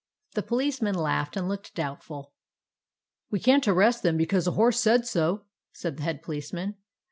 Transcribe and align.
The 0.33 0.41
policemen 0.41 0.95
laughed 0.95 1.37
and 1.37 1.47
looked 1.47 1.75
doubt 1.75 2.01
ful. 2.03 2.33
"We 3.29 3.39
can't 3.39 3.67
arrest 3.67 4.01
them 4.01 4.17
because 4.17 4.47
a 4.47 4.51
horse 4.53 4.79
said 4.79 5.05
so," 5.05 5.43
said 5.73 5.97
the 5.97 6.01
Head 6.03 6.23
Policeman. 6.23 6.73